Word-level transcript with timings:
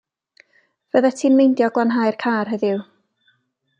Fyddet 0.95 1.19
ti'n 1.19 1.37
meindio 1.41 1.69
glanhau'r 1.75 2.17
car 2.25 2.51
heddiw? 2.55 2.81